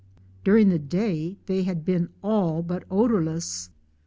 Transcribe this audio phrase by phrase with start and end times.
[0.43, 3.69] During the day they had been all but odorless.